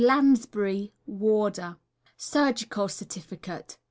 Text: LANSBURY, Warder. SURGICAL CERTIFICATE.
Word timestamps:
LANSBURY, 0.03 0.93
Warder. 1.05 1.77
SURGICAL 2.17 2.87
CERTIFICATE. 2.87 3.77